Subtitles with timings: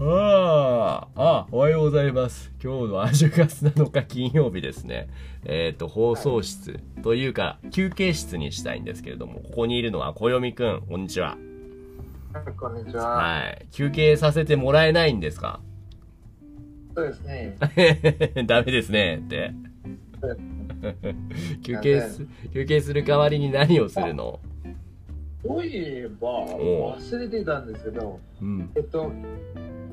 [0.00, 2.52] ああ、あ、おはようございます。
[2.62, 5.08] 今日の10月7日金曜日ですね。
[5.44, 11.36] えっ、と、放送室というか、休憩室にしたいんですけれども、ここにいるのは、こよみくん、こんにちは。
[12.56, 13.08] こんにちは。
[13.08, 13.66] はい。
[13.72, 15.58] 休憩させてもらえないんですか？
[16.94, 17.56] そうですね。
[18.46, 19.52] ダメですね、って。
[21.64, 22.24] 休憩す、
[22.54, 24.38] 休憩する代わりに何をするの？
[25.44, 28.70] そういえば、忘れてたんですけど、うん。
[28.76, 29.12] えっと、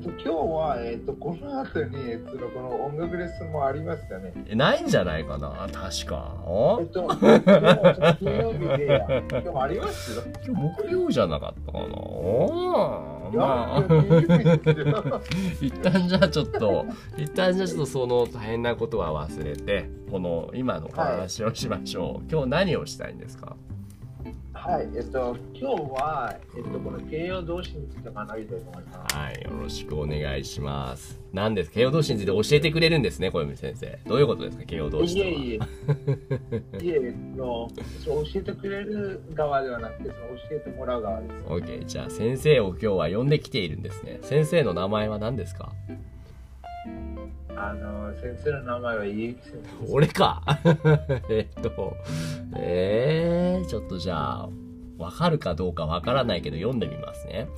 [0.06, 4.32] 今日は、えっと、この後に、えっと、この音楽レッスンもありますかね。
[4.48, 5.68] えないんじゃないかな？
[5.72, 6.34] 確か。
[6.36, 10.22] えおっと、金曜日で、今日もありますよ。
[10.46, 11.86] 今日木曜じゃなかったかな？
[13.32, 13.82] まあ。
[15.60, 16.86] 一旦じゃあちょっと
[17.16, 23.56] 一旦じゃあちょっとその大変なことは忘れてこの今のお話をしましょう、今日何をしたいんですか？
[24.66, 29.14] はい、えっと、今日は、えっと、この形容動詞について学びたいと思います。
[29.14, 31.20] はいよろしくお願いします。
[31.32, 31.74] 何ですか？
[31.74, 33.98] 形容動詞について教えてくれるんですね小読先生。
[34.06, 34.64] どういうことですか？
[34.64, 35.26] 形容動詞とは。
[35.28, 35.54] いえいえ、
[36.84, 37.68] いえ、の、
[38.04, 41.34] 教えてくれる側ではなくて、その教えてもらう側です。
[41.46, 44.18] OK じゃあ先生を今日は呼んできているんですね。
[44.22, 45.72] 先生の名前は何ですか？
[47.56, 49.92] あの、先生の名前はゆうき先生。
[49.92, 50.42] 俺か。
[51.30, 51.96] えっと
[52.54, 54.48] えー、ちょっとじゃあ
[54.98, 57.48] わかるかどうかわからないけど読んでみますね。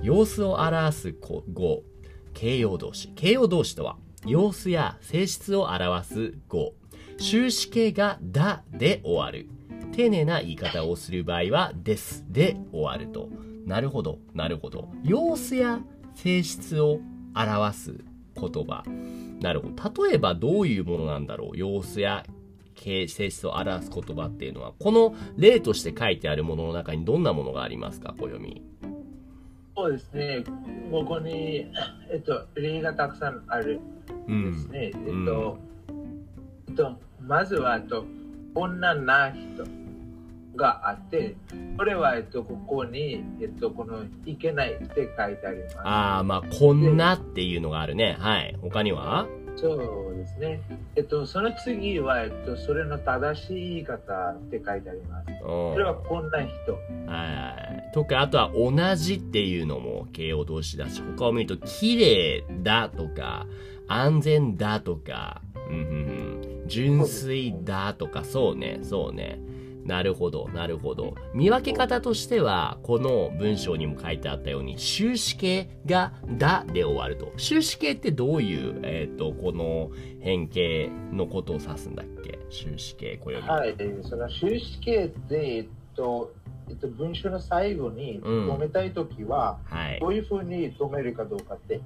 [0.00, 1.82] 様子を表す語
[2.34, 3.08] 形容動詞。
[3.08, 6.74] 形容動詞とは様子や性質を表す語。
[7.18, 9.48] 終止形が「だ」で終わる。
[9.92, 13.28] 丁寧な言い方をする場合は「です」で終わると。
[13.66, 14.88] なるほどなるほど。
[15.04, 15.80] 様子や
[16.14, 17.00] 性質を
[17.34, 18.11] 表す。
[18.34, 18.84] 言葉
[19.40, 20.06] なるほど。
[20.06, 22.24] 例えばどういうものなんだろう様子や
[22.74, 28.14] 形性質を表す言葉っていうのは、この例として書いてあるものの中にどんなものがありますか？
[28.18, 28.62] 小読み。
[29.76, 30.44] そうですね。
[30.90, 31.66] ここに、
[32.10, 33.80] えっと、例がたくさんある
[34.28, 34.52] うん。
[34.52, 34.86] ですね。
[34.86, 34.92] えっ
[35.24, 35.58] と、
[36.68, 38.04] えっと、まずは、と、
[38.54, 39.64] 女な人
[40.56, 41.36] があって、
[41.76, 45.78] これは、えっと、ここに、えっと、この、いけないって書いてあります。
[45.80, 48.16] ああ、まあ、こんなっていうのがあるね。
[48.18, 48.56] はい。
[48.60, 49.26] 他には？
[49.56, 50.62] そうですね。
[50.96, 55.28] えっと、その次は、えっと、それの正しい言い方って書いてあります。
[55.28, 55.36] うん。
[55.38, 56.72] これはこんな人。
[57.06, 57.54] は
[57.90, 57.92] い。
[57.92, 63.46] とか、あとは同じっていうのも形容動詞だし、他を見ると、綺麗だとか、
[63.88, 69.38] 安全だとか、うんうんうん、純粋だとか、そうね、そうね。
[69.84, 71.14] なるほど、なるほど。
[71.34, 77.32] 見分け方としては、この文章にも書いてあったように、終止形がだで終わると。
[77.36, 82.38] 終止形ってどういう、えっ、と、この変形のことを指すんだっけ？
[82.50, 83.48] 終止形、こよみ。
[83.48, 85.66] はい、その終止形で、えっ
[85.96, 86.32] と、
[86.68, 90.06] えっと、文章の最後にうん止めたいときは、はいど。
[90.08, 91.80] ういうふうに止めるかどうかって。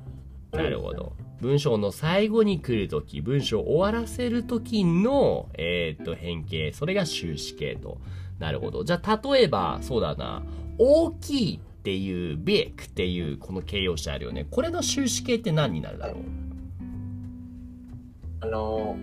[0.53, 1.13] なるほど。
[1.41, 6.73] 文章の最後に来るとき、文章を終わらせるときの、えーっと、変形。
[6.73, 7.99] それが終止形と。
[8.39, 8.85] なるほど。
[8.85, 10.43] じゃあ、例えば、そうだな、
[10.79, 14.47] 大きいっていう、big っていう、この形容詞あるよね。
[14.51, 16.17] これの終止形って何になるだろう？
[18.41, 18.97] あの、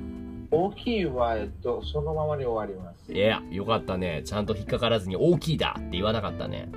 [0.52, 3.12] 大きいは、えっと、そのままに終わります。
[3.12, 4.22] いや、よかったね。
[4.26, 6.70] ちゃんと引っかからずに大きいだって言わなかったね。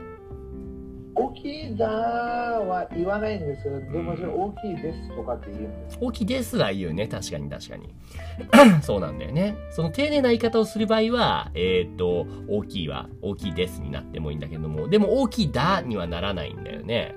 [1.18, 5.98] 大きいだは言わないんですけど、でもそれ大きいですとかって言うんです。
[5.98, 7.08] 大きいですは言うね。
[7.08, 7.94] 確かに確かに。
[8.82, 9.56] そうなんだよね。
[9.70, 17.14] その丁寧な言い方をする場合は、えーっと、大きいは大きいですになってもいいんだけども、でも大きいだにはならないんだよね。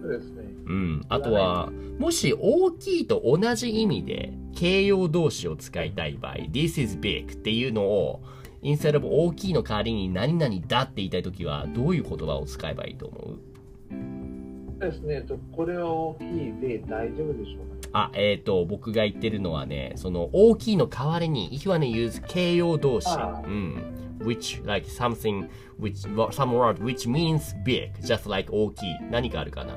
[0.00, 0.44] そうですね。
[0.66, 1.00] うん。
[1.08, 8.22] あとは、もし大きいと同じ意味で形容動詞を使いたい場合、this is big っていうのを、
[8.62, 14.80] instead of 大きいの代わりに何々だって言いたいときは、どういう言葉を使えばいいと思う？
[14.80, 15.16] ですね。
[15.16, 17.80] えっと、これは大きいで大丈夫でしょうかね？
[17.92, 23.98] あ、えっ、と、僕が言ってるのはね、その大きいの代わりに、if you wanna use 形容動詞、あうん。
[24.20, 25.48] which, like something,
[25.80, 28.98] which, some word which means big, just like 大きい。
[29.10, 29.74] 何かあるかな？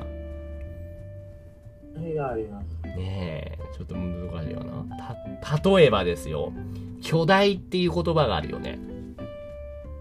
[1.96, 2.66] 何があります
[2.98, 4.86] ねえ、ちょっと難しいよな。
[5.42, 6.54] た、例えばですよ、
[7.02, 8.80] 巨大っていう言葉があるよね。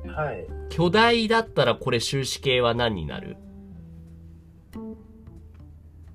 [0.06, 0.46] はい。
[0.70, 3.36] 巨大だったらこれ終止形は何になる？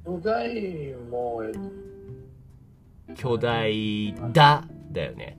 [0.05, 5.37] 巨大も、えっと、巨大だ、だよね。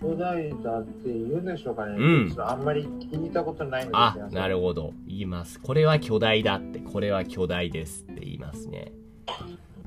[0.00, 1.96] 巨大だって言うんでしょうかね。
[1.98, 4.94] うんあんまり聞いたことないんですあよ。、なるほど。
[5.06, 5.60] 言います。
[5.60, 8.92] これは巨大だって、これは巨大ですって言いますね。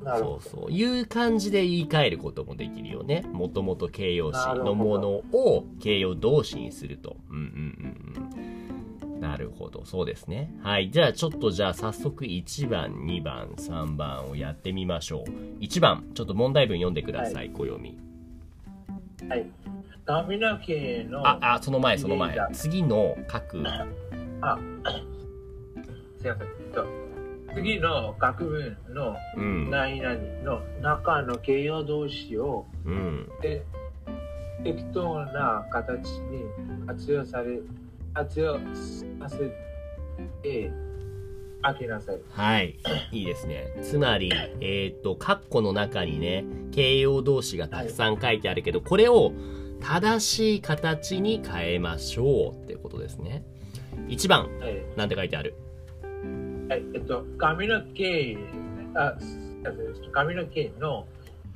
[0.06, 0.72] そうそう。
[0.72, 3.26] いう感じで言い換えることもできるよね。
[3.32, 7.18] もともと形容詞のものを形容動詞にすると。
[7.30, 9.20] うんうんうんうん。
[9.22, 9.86] なるほど。
[9.86, 10.54] そうですね。
[10.62, 10.92] はい。
[10.92, 15.64] じゃあ、ちょっとじゃあ、早速1番、2番、3番をやってみましょう。
[15.64, 17.98] 1番、ちょっと問題文読んでください、小読み。
[19.30, 19.46] はい。
[20.06, 23.64] 髪の毛の、あ、あ、その前、その前次の書く。
[24.42, 24.60] あ、
[26.20, 26.48] すいません。
[26.48, 26.86] えっと
[27.56, 29.70] 次の学文のうん。
[29.70, 33.30] 何々の中の形容動詞をうん。
[33.42, 33.64] で
[34.64, 36.44] 適当な形に
[36.88, 37.60] 活用され、
[38.14, 38.56] 活用
[39.20, 39.38] させ
[40.42, 40.72] て
[41.66, 42.20] 書きなさい。
[42.30, 42.80] はい。
[43.12, 43.68] いいですね。
[43.82, 49.34] つまり、えっ、と、カッコの中にね、形容動詞がたくさん書いてあるけど、これを
[49.84, 53.44] 正しい形に変えましょうってことですね。
[54.08, 54.82] 1番、はい。
[54.96, 55.56] なんて書いてある？
[56.70, 58.38] はい、えっと、髪の毛、
[58.96, 59.16] あ、
[60.14, 61.06] 髪の毛の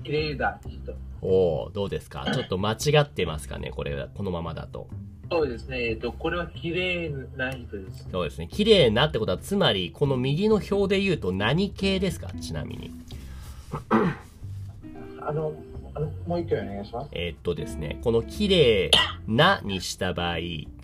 [0.03, 0.93] 綺麗だ人。
[1.21, 2.29] おおどうですか？
[2.33, 3.71] ちょっと間違ってますかね？
[3.71, 4.87] これ、このままだと。
[5.31, 8.07] そうですね、えっと、これは綺麗な人です。
[8.11, 8.47] そうですね。
[8.49, 12.29] 綺麗なってことは、つまり、この右の表で言うと何系ですか？
[12.39, 12.91] ちなみに。
[15.21, 15.53] あの
[16.25, 17.09] もう一回お願いします。
[17.11, 18.91] えーっとですね、この綺麗
[19.27, 20.37] なにした場合、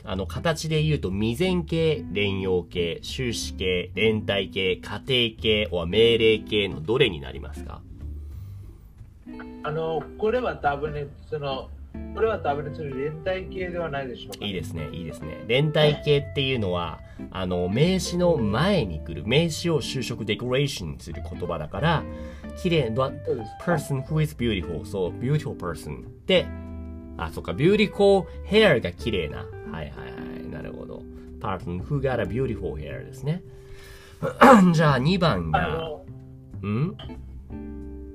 [0.06, 7.81] あの、形で言うと、未然形、連用形、終止形、連帯形、家庭形、は命令形のどれになりますか？
[9.63, 11.69] あの、これは多分ね、その、
[12.16, 14.45] これは多分ね、その連帯形ではないでしょうか。
[14.45, 15.44] いいですね、いいですね。
[15.48, 17.00] 連帯形っていうのは、
[17.31, 22.04] あの、名詞の前に来る、名詞を修飾、デコレーションする言葉だから、
[22.62, 23.10] 綺麗な、
[23.63, 24.86] person who is beautiful.
[24.86, 26.04] そう、beautiful person.
[26.28, 26.45] で、
[27.18, 29.38] あ、そっか、beautiful hair が綺麗な。
[29.38, 29.94] はいはいは
[30.48, 30.50] い。
[30.51, 31.01] なるほど。
[31.42, 33.42] person who got a beautiful hair ですね。
[34.74, 35.68] じゃあ2番あが、
[36.62, 36.96] の、ん？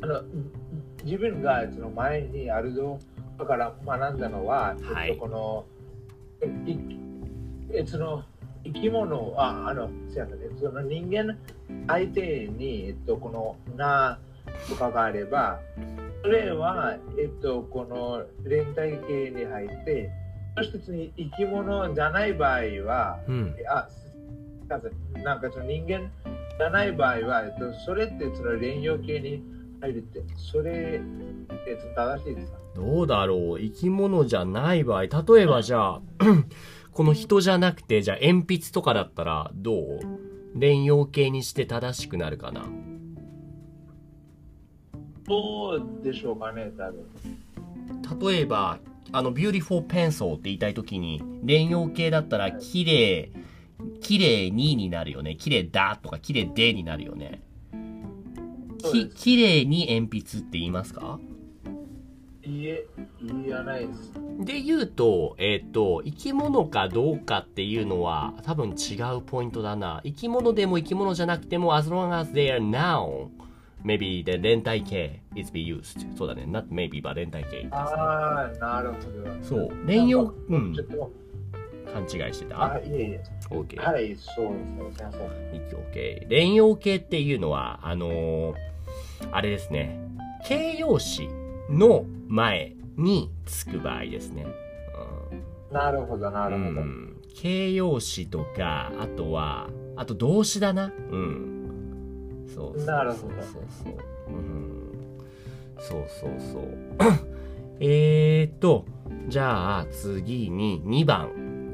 [0.00, 0.22] あの、
[1.04, 2.72] 自分がその前にアル
[3.38, 5.10] ドから学んだのは、はい。
[5.10, 5.64] えっと、この、
[6.66, 6.78] い
[7.72, 8.24] えその、
[8.64, 11.36] 生き物は、あの、せんね、その人間
[11.86, 14.18] 相手に、えっと、この、な
[14.68, 15.60] とかがあれば、
[16.22, 20.10] それは、えっと、この連帯形に入って、
[20.56, 23.54] そして別に生き物じゃない場合は、うん。
[23.68, 23.88] あ、
[24.68, 26.10] なんかその人間
[26.58, 29.42] じゃない場合は、えっと、それってその連用形に
[29.80, 32.58] 入るって、それって正しいですか？
[32.78, 33.60] どうだろう？
[33.60, 35.10] 生き物じゃない場合、例
[35.42, 36.00] えばじゃあ、
[36.92, 39.98] この人じゃなくて、じゃあ鉛筆とかだったらどう？
[40.54, 42.64] 連用形にして正しくなるかな？
[45.26, 46.90] どうでしょうかね、多
[48.16, 48.30] 分。
[48.32, 48.78] 例えば、
[49.10, 53.32] あの、beautiful pencil って言いたいときに、連用形だったら、綺麗、
[54.00, 55.34] 綺麗にになるよね。
[55.36, 57.42] 綺麗だとか、綺麗でになるよね。
[58.78, 61.18] き、綺麗に鉛筆って言いますか？
[64.44, 70.00] で言うと、えっ、と、生き物かどうかっていうのは、多分違うポイントだな。
[70.04, 73.28] 生き物でも生き物じゃなくても、as long as they are noun,
[73.84, 76.16] maybe the 連帯形 is be used.
[76.16, 76.44] そうだね。
[76.46, 77.70] not maybe, but 連帯形ね。
[77.72, 79.42] ああ、なるほど。
[79.42, 79.86] そう。
[79.86, 80.74] 連用、うん
[81.92, 82.74] 勘違いしてた？
[82.74, 83.22] あ、いえいえ。
[83.50, 83.78] ?OK。
[83.82, 85.20] はい、そうですね、すいません。
[85.20, 86.28] OK。
[86.28, 88.54] 連用形っていうのは、あのー
[89.32, 89.98] あれですね。
[90.44, 91.28] 形容詞
[91.68, 94.46] の前につく場合ですね。
[95.72, 96.80] なるほど、なうるほど。
[96.80, 97.16] ん。
[97.34, 100.92] 形容詞とか、あとは、あと動詞だな。
[101.10, 102.46] うん。
[102.54, 103.94] そうそうそうなるほどそうそう。
[104.28, 104.92] うん。
[105.78, 106.62] そうそうそう。
[107.80, 108.84] えーっと、
[109.28, 111.30] じゃあ次に2番。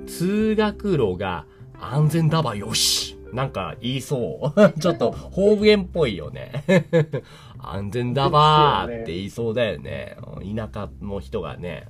[0.07, 1.47] 通学路が
[1.81, 3.04] 安全だばよし。
[3.35, 4.71] なんか言いそう。
[4.81, 6.65] ちょっと方言っぽいよね。
[7.59, 10.17] 安全だばーって言いそうだよね。
[10.57, 11.89] 田舎の人がね。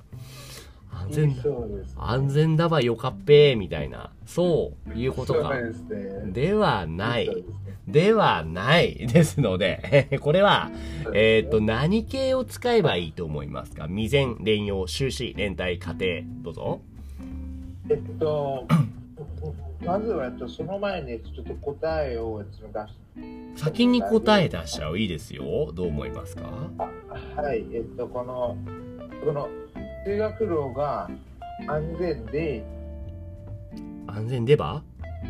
[0.91, 1.43] 安全だ。
[1.43, 1.95] そうです。
[1.99, 4.11] 安全だばよかっぺーみたいな。
[4.25, 5.55] そういうことか。
[5.55, 6.33] ですね。
[6.33, 7.45] ではない。
[7.87, 10.71] ではない ですので、これは、
[11.13, 13.87] えっ、と、何形を使えばいいと思いますか？
[13.87, 16.23] 未然、連用、終始、連帯、家庭。
[16.43, 16.81] どうぞ。
[17.91, 18.67] えっと、
[19.85, 25.73] まずは、えっと、その前にちょっと答えを出し先に答え出しちゃういいですよ。
[25.73, 26.43] どう思いますか？
[26.79, 28.57] あはい、えっと、この、
[29.25, 29.49] この
[30.05, 31.09] 通学路が
[31.69, 32.64] 安全で、
[34.07, 34.57] 安全で？
[34.57, 34.83] ば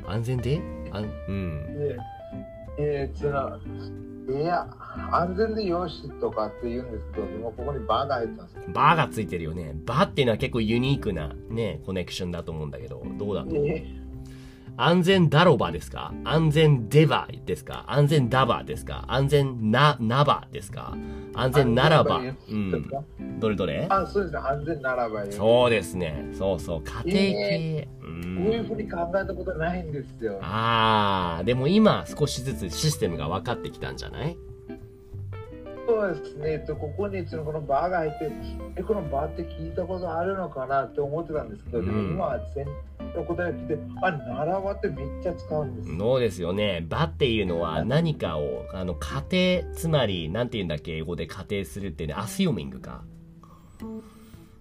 [0.07, 0.63] 安全で？
[0.93, 1.79] あんうん。
[1.79, 1.99] で
[2.79, 4.67] えー、その、いや、
[5.13, 8.57] 安全でよしとかって言うんですけど、でもここにバーが入ってます。
[8.73, 9.75] バーがついてるよね。
[9.85, 13.67] バーっていうのは結構ユニークなね、コネクションだと思うんだけど、どうだと思う？
[13.69, 13.85] え
[14.77, 16.13] 安全だろばですか？
[16.25, 17.85] 安全でばですか？
[17.87, 19.05] 安全だばですか？
[19.09, 20.97] 安全な、なばですか？
[21.35, 22.19] 安全ならば。
[22.19, 22.91] うん。
[23.39, 23.87] どれどれ？
[23.89, 24.41] あ、そうですね。
[24.41, 25.25] 安全ならば。
[25.31, 26.29] そうですね。
[26.33, 26.83] そうそう。
[26.83, 27.89] 家庭系。
[28.01, 28.13] うこう
[28.53, 30.41] いうんふうに考えたことないんですよ。
[30.43, 34.37] あー、でも今少しずつシステムが分かってきたんじゃない？
[35.87, 36.53] そうですね。
[36.53, 38.33] えっと、ここにそのこのバーが入って、
[38.77, 42.67] え、このバーって聞いたことあるのかなって思ってたんですけど、でもうん今は全
[43.15, 45.97] の答えを聞いて、あ、ならばってめっちゃ使うんです。
[45.99, 46.85] そうですよね。
[46.89, 53.05] ばっていうのは何かを、あの、仮定、つまり、なんて言うんだっけ、英語で仮定するってね、assuming か。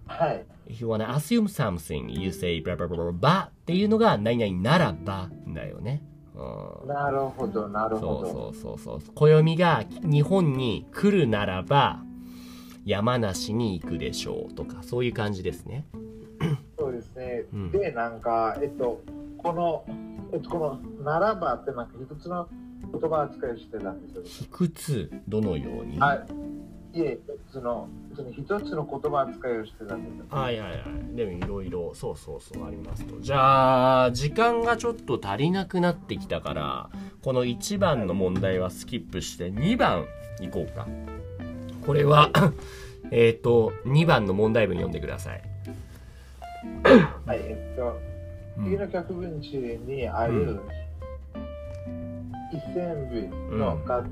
[0.06, 0.46] はい。
[0.66, 6.02] If you wanna assume something, you say blah blah blah blah ばっていうのが何々ならばだよね。
[6.34, 6.88] うん。
[6.88, 8.26] なるほど、なるほど。
[8.26, 9.14] そうそうそうそう。
[9.14, 12.02] 暦が日本に来るならば、
[12.84, 15.86] 山梨に行くでしょうとか、そういう感じですね。
[17.04, 17.44] ですね。
[17.52, 19.00] うんで、なんか、えっと、
[19.38, 19.84] この、
[20.32, 22.48] えっと、この、ならばってなんか一つの
[22.92, 24.46] 言葉扱いをしてたんですよ。
[24.46, 25.98] いくつ、どのように？
[25.98, 26.26] はい。
[26.96, 27.18] いえ、
[27.52, 30.24] その、その一つの言葉扱いをしてたんですよ。
[30.30, 31.16] はいはいはい。
[31.16, 33.20] でもいろいろ、そうそうそうありますと。
[33.20, 36.90] じゃあ、時間がちょっと足りなくなってきたから、
[37.22, 40.04] この1番の問題はスキップして2番
[40.40, 40.86] いこうか。
[41.84, 42.30] これは、
[43.10, 45.42] えっと、2番の問題文読んでください。
[47.26, 48.00] はい、えっと、
[48.58, 50.60] うん、次の脚文中にある
[52.52, 53.08] 一線
[53.50, 54.04] 部のか、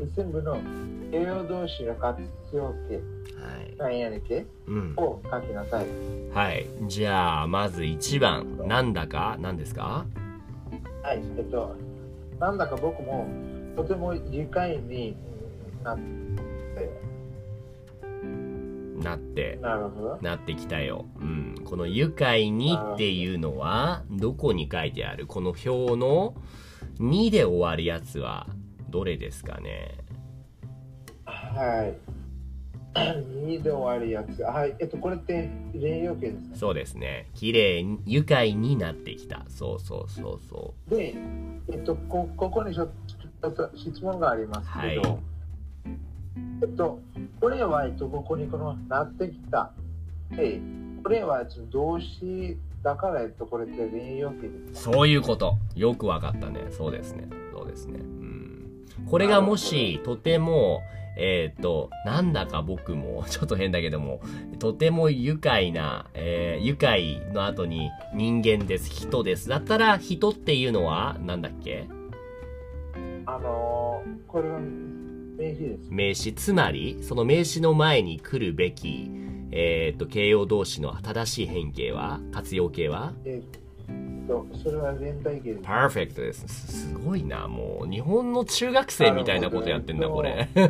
[0.00, 0.58] 一線部の
[1.10, 2.20] 形容動詞の活
[2.52, 3.00] 用形、は
[3.72, 3.76] い。
[3.76, 4.94] なんやねけうん。
[4.96, 5.86] を書きなさい。
[6.32, 6.66] はい。
[6.86, 8.68] じゃあ、まず1番。
[8.68, 10.06] なんだか何ですか？
[11.02, 11.76] はい、えっと、
[12.38, 13.26] なんだか僕も
[13.76, 15.16] とても愉快に
[15.82, 16.25] なって、
[19.02, 19.58] なって、
[20.22, 21.06] なってきたよ。
[21.20, 21.54] うん。
[21.64, 25.26] この愉快にっていうのは、どこに書いてある？
[25.26, 26.34] この表の
[26.98, 28.46] 2で終わるやつは、
[28.88, 29.98] どれですかね？
[31.24, 31.94] はい。
[32.96, 34.42] 2で終わるやつ。
[34.42, 36.56] はい、えっと、これって連用形ですね。
[36.56, 37.28] そうですね。
[37.34, 39.44] 綺麗に、愉快になってきた。
[39.48, 41.14] そうそうそうそで、
[41.70, 45.35] えっと、こここにちょっとちょっと質問がありますけど、はい
[46.62, 47.00] えっと、
[47.40, 49.72] これは、えっと、ここにこのなってきた。
[50.30, 50.60] で、
[51.02, 54.88] これはちょっと動詞だから、えっと、これって連用形です。
[54.90, 54.92] う。
[54.94, 55.56] そういうこと。
[55.74, 56.66] よくわかったね。
[56.70, 57.28] そうですね。
[57.52, 57.98] そうですね。
[58.00, 58.86] うん。
[59.08, 60.80] これがもし、とても、
[61.18, 64.20] えっ、と、なんだか僕も、 ちょっと変だけども、
[64.58, 69.48] とても愉快な、えー愉快の後に人間です、人です。
[69.48, 71.88] だったら、人っていうのは、なんだっけ？
[73.26, 74.60] あのー、これは
[75.36, 75.88] 名詞です。
[75.90, 76.34] 名詞。
[76.34, 79.10] つまり、その名詞の前に来るべき、
[79.50, 83.12] えっ、と、形容動詞の正しい変形は、活用形は？
[83.24, 85.62] えっと、それは連帯形です。
[85.62, 86.48] パーフェクトです。
[86.48, 87.90] すすごいな、もう。
[87.90, 90.48] 日本の中学生みたいなことやってんだ、これ。
[90.54, 90.68] 名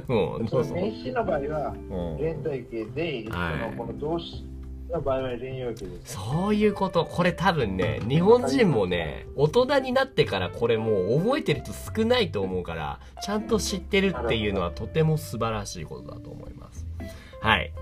[0.93, 4.45] 詞の場合はうん連帯形で、はいそのこの動詞
[6.05, 7.05] そういうこと。
[7.05, 16.87] これ多分ね、日本人もね、大人になってからこれもう覚えてる人少ないと思うから、ちゃんと知ってるっていうのはとても素晴らしいことだと思います。
[17.41, 17.73] はい。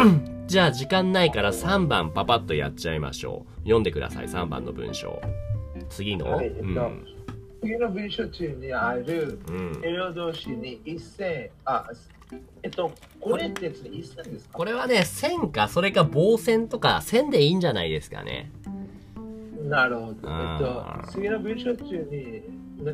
[0.46, 3.62] じゃあ時間ないから3番パパッとやっちゃいましょう。
[3.62, 5.20] 読んでください、3番の文章。
[5.88, 7.06] 次の、はいえっとうん。
[7.60, 9.80] 次の文章中にあるうん。
[9.80, 11.86] 形容動詞に一線、あ、
[12.62, 14.52] えっと、これってですね一線ですか？
[14.58, 18.50] これはね、線か、それか棒線とか、線でいいんじゃないですかね。
[19.62, 20.12] なるほど。
[20.12, 22.42] えっと、次の文章中に
[22.84, 22.92] な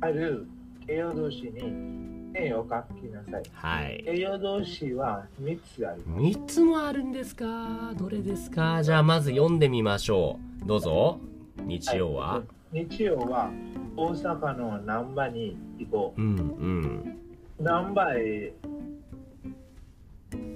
[0.00, 0.46] ある
[0.86, 3.42] 形容動詞に線を書きなさい。
[3.52, 4.02] はい。
[4.04, 6.24] 形容動詞は3つあります。
[6.24, 7.92] 3つもあるんですか？
[7.98, 8.82] どれですか？
[8.82, 10.66] じゃあまず読んでみましょう。
[10.66, 11.18] どうぞ。
[11.62, 13.50] 日曜は、い日曜は
[13.96, 17.16] 大阪の難波に行こうんうん。
[17.60, 17.62] う。
[17.62, 18.52] 難波へ、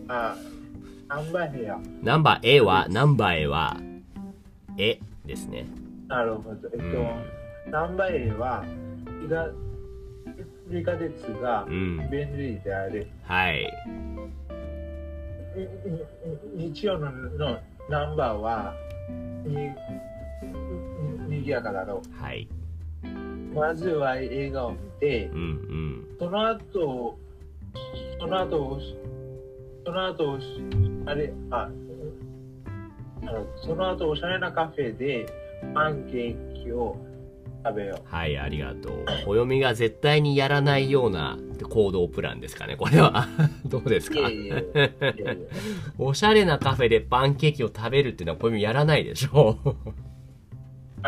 [0.09, 0.37] あ、
[1.09, 1.79] 難波へや。
[2.03, 3.77] ナンバー A は、ナンバー A は、
[4.79, 5.67] えですね。
[6.09, 6.69] なるほど。
[6.73, 8.65] えっと、うん難波へは、
[9.23, 9.49] 理科
[10.71, 11.13] 理科鉄
[11.43, 12.09] がうん。
[12.11, 13.07] 便利である。
[13.25, 13.71] はい。
[15.57, 17.59] にに日曜のの
[17.91, 18.75] ナンバーは
[19.45, 19.55] に
[21.29, 22.49] ににぎやかだろはい。
[23.05, 23.55] う。
[23.55, 27.19] まずは映画を見てう、んその後、
[28.21, 28.81] その後、
[29.89, 30.39] その後、
[31.07, 31.71] あれ、あ、
[33.23, 35.25] あのその後、おしゃれなカフェで
[35.73, 36.99] パンケーキを
[37.65, 38.15] 食べようん。
[38.15, 39.07] はい、ありがとう。
[39.25, 41.39] 暦が絶対にやらないような
[41.71, 43.29] 行動プランですかね、これは。
[43.65, 44.15] どうですう。
[44.15, 44.21] か
[45.99, 50.08] おしゃれなカフェでパンケーキを食べるっていうのは暦やらないでしょう。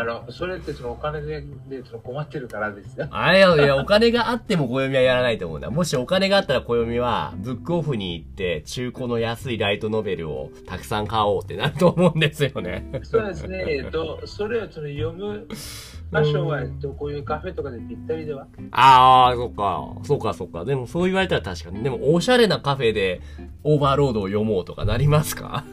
[0.00, 3.08] あの、それってそのお金ででその困ってるからですよ。
[3.10, 5.70] あれよ、いや、お金があっても暦はやらないと思うんだ。
[5.70, 12.90] もしお金があったら暦は、ブックオフに行って、中古の安いライトノベルをたくさん買おうってなると思うんですよね。
[13.02, 13.64] そうですね。
[13.68, 15.46] えっと、それをその読む
[16.10, 18.46] 場所は、えっと、こういうカフェとかでぴったりでは？
[18.72, 19.92] ああ、そっか。
[20.04, 20.64] そうか、そうか。
[20.64, 21.82] でもそう言われたら確かに。
[21.82, 23.20] でも、おしゃれなカフェで
[23.62, 25.64] オーバーロードを読もうとかなりますか？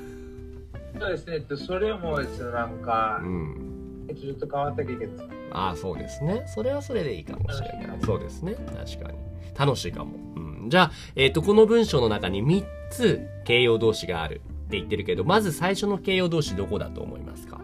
[0.99, 1.35] そうですね。
[1.35, 3.76] えっと、それも、えっと、なんかう、ん。
[4.09, 5.23] えっと変わった経験です。
[5.51, 6.43] ああ、そうですね。
[6.47, 7.97] それはそれでいいかもしれない。
[8.03, 8.55] そうですね。
[8.55, 9.17] 確かに。
[9.57, 10.15] 楽しいかも。
[10.35, 10.69] うん。
[10.69, 17.61] じゃあ、えっ、と、この文章の中に3つ形容動詞があるって言ってるけど、まず最初の形容動詞どこだと思いますか？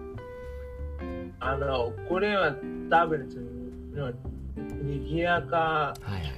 [1.40, 2.56] あの、これは
[2.90, 3.28] 多分、
[4.82, 6.34] にぎやか、はいはいはい。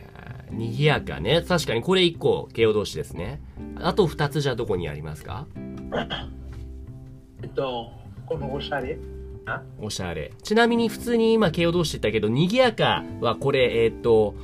[0.55, 1.41] 賑やかね。
[1.41, 3.41] 確かにこれ1個形容動詞ですね。
[3.77, 5.47] あと2つじゃあどこにありますか？
[7.43, 7.91] えっと、
[8.25, 8.97] このおしゃれ。
[9.47, 10.31] あおしゃれ。
[10.41, 14.35] ちなみに普通に今形容動詞って言ったけど、賑やかはこれ、えっ、と、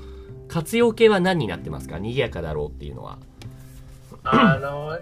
[0.47, 1.97] 活用形は何になってますか？
[1.97, 3.17] 賑やかだろうっていうのは。
[4.23, 4.97] あの、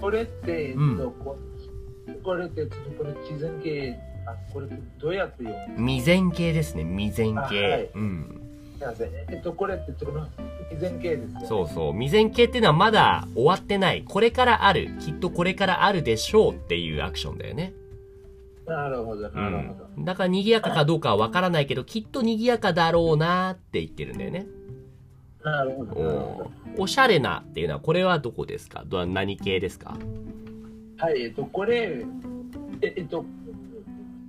[0.00, 1.36] これって、えっと、うんこ
[2.22, 5.84] これって、これ、地図形、あ、これってどうやって読む？
[5.84, 6.84] ん未然形ですね。
[6.84, 7.40] 未然形。
[7.40, 8.42] あはいうん。
[9.28, 10.26] えっと、これって、この、
[10.70, 11.46] 地図形ですよ、ね。
[11.46, 11.92] そうそう。
[11.92, 14.04] 未然形っていうのはまだ終わってない。
[14.06, 14.90] これからある。
[15.00, 17.74] きっとこれからあるでしょうっていうアクションだよね。
[18.66, 20.00] なるほど、うなるほど。
[20.00, 20.04] ん。
[20.04, 24.46] だから賑やかかどうかはわからないけど、きっと賑やかだろうなって言ってるんだよね。
[25.44, 25.92] なるほど。
[26.78, 28.82] おおしゃれなっていうのは、これはどこですか？
[28.86, 29.96] ど何系ですか？
[30.98, 32.04] はい、えっと、これ、
[32.82, 33.24] ええっと、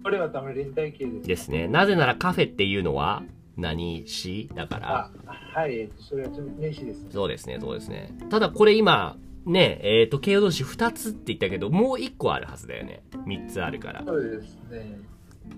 [0.04, 1.28] これは多分連帯形です。
[1.28, 1.68] ですね。
[1.68, 3.24] なぜならカフェっていうのは
[3.58, 5.12] 何詞だから。
[5.26, 7.08] あ、はい、えっと、それはちょっと名詞です。
[7.10, 8.16] そうですね、そうですね。
[8.30, 9.18] ただこれ今、
[9.48, 13.02] ね、えっ、と、形容動詞2つって言ったけど、もう1個あるはずだよね。
[13.26, 14.04] 3つあるから。
[14.06, 15.00] そうですね。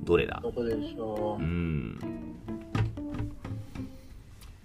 [0.04, 0.40] どれだ？
[0.44, 1.44] どこでしょう？
[1.44, 1.46] う。
[1.46, 2.00] ん。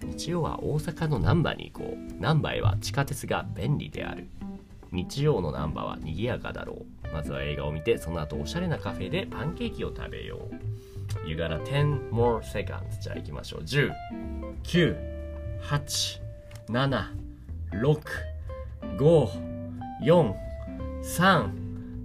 [0.03, 2.21] 日曜は大阪の難波に行こう。
[2.21, 4.27] 難波へは地下鉄が便利である。
[4.91, 7.13] 日曜の難波は賑やかだろう。
[7.13, 11.27] まずは映画を見て、その後おしゃれなカフェでパンケーキを食べよう。
[11.27, 12.99] You got a 10 more seconds.
[13.01, 13.61] じゃあ行きましょう。
[13.61, 13.91] 10、
[14.63, 14.95] 9、
[15.63, 16.21] 8、
[16.69, 17.05] 7、
[17.81, 18.01] 6、
[18.97, 19.29] 5、
[20.03, 20.33] 4、
[21.03, 21.51] 3、そう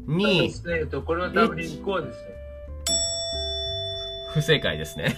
[0.09, 0.79] で2、すね。
[0.81, 2.31] えっと、これは多分2個ですね。
[4.33, 5.13] 不正解ですね。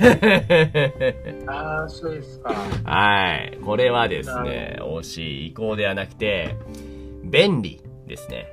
[1.46, 2.54] ああ、そうですか。
[2.84, 3.58] はい。
[3.62, 6.56] これはですね、惜しい移行ではなくて、
[7.24, 8.46] 便利ですね。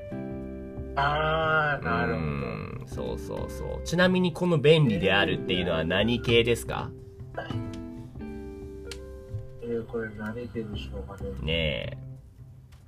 [0.97, 2.25] ああ、うなるほど。
[2.25, 3.83] ん、そうそうそう。
[3.85, 6.89] ちなみにこの便利であるっていうのは何系ですか？
[9.61, 11.29] えー、これ何ででしょうかね。
[11.41, 11.53] ね
[12.03, 12.08] え。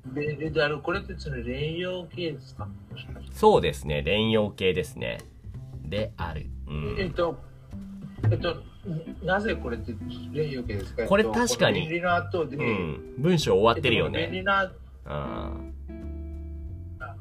[0.06, 2.68] で、で、あの、これってその連用形ですか？
[3.32, 4.02] そうですね。
[4.02, 5.20] 連用系ですね。
[5.86, 6.48] である。
[6.68, 6.96] うん。
[7.00, 7.38] えっと、
[8.30, 8.64] えっと、
[9.24, 9.94] なぜこれって
[10.34, 11.06] 連用形ですか？
[11.06, 13.14] これえっと確かにこの便利な後で、うん。
[13.20, 14.44] 文章終わってるよえっと便利ね。
[14.44, 14.72] な、
[15.06, 15.74] うん。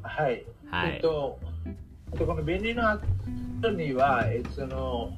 [0.03, 0.45] はい。
[0.71, 3.01] はいえっと、えっとこの便利な
[3.61, 5.13] 後には、えっと、その、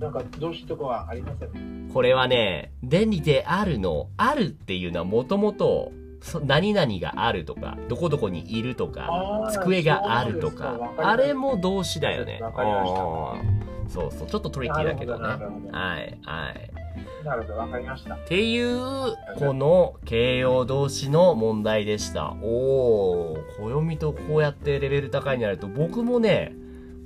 [0.00, 1.90] なんか動詞とかはありません？
[1.92, 5.92] これはね、便利であるの、あるっていうのはもともと、
[6.22, 12.38] そ何々があるとか、どこどこにいるとか、机があるとかあれも動詞だよね。
[12.40, 15.26] わかりましたあーそうそう、ちょっとトリッキーだけどね。
[15.72, 16.70] はい、はい。
[17.24, 18.14] なるほど、わかりました。
[18.14, 22.32] っていう、この形容動詞の問題でした。
[22.42, 26.54] おー、暦とこうやってレベル高いになると、僕もね、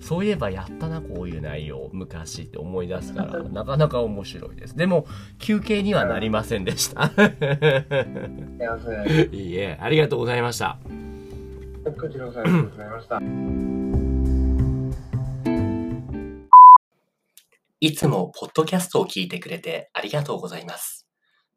[0.00, 4.76] そういえばやったな、こういう内容、昔って思い出すから、なかなか面白いです。
[4.76, 5.06] でも、
[5.38, 7.08] 休憩にはなりませんでした。
[7.08, 7.14] す
[9.32, 9.36] い。
[9.36, 10.78] いいえ、ありがとうございました。
[11.92, 13.20] こちらこそありがとうございました。
[17.80, 21.06] いつもポッドキャストを聞いてくれてありがとうございます。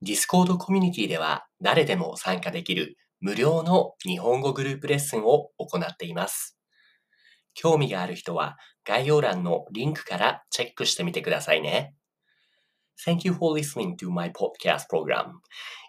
[0.03, 6.58] Discord コミュニティでは誰でも参加できる無料の日本語グループレッスンを行っています。
[7.61, 11.93] 興味がある人は概要欄のリンクからチェックしてみてくださいね。
[13.05, 15.41] Thank you for listening to my podcast program.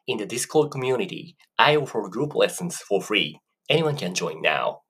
[0.09, 3.39] In the Discord community, I offer group lessons for free.
[3.69, 4.81] Anyone can join now.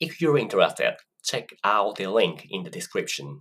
[0.00, 3.40] If you're interested, check out the link in the description.